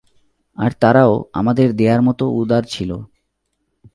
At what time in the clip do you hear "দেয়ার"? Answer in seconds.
1.75-2.01